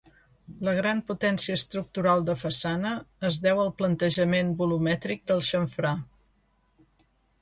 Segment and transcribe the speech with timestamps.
[0.67, 2.93] La gran potència estructural de façana
[3.29, 5.97] es deu al plantejament volumètric del xamfrà.